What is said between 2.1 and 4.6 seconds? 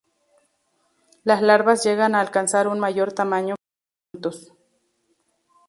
a alcanzar un mayor tamaño que los adultos.